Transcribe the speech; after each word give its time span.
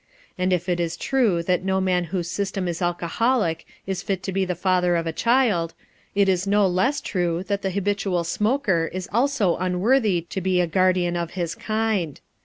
And 0.35 0.51
if 0.51 0.67
it 0.67 0.79
is 0.79 0.97
true 0.97 1.43
that 1.43 1.63
no 1.63 1.79
man 1.79 2.05
whose 2.05 2.27
system 2.27 2.67
is 2.67 2.81
alcoholic 2.81 3.67
is 3.85 4.01
fit 4.01 4.23
to 4.23 4.31
be 4.31 4.45
the 4.45 4.55
father 4.55 4.95
of 4.95 5.05
a 5.05 5.13
child, 5.13 5.75
it 6.15 6.27
is 6.27 6.47
no 6.47 6.65
less 6.65 7.01
true 7.01 7.43
that 7.43 7.61
the 7.61 7.69
habitual 7.69 8.23
smoker 8.23 8.89
is 8.93 9.07
also 9.13 9.57
unworthy 9.57 10.21
to 10.31 10.41
be 10.41 10.59
a 10.59 10.65
guardian 10.65 11.15
of 11.15 11.33
his 11.37 11.53
kind. 11.53 12.19